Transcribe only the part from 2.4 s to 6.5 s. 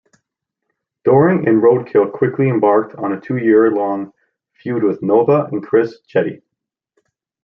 embarked on a two-year-long feud with Nova and Chris Chetti.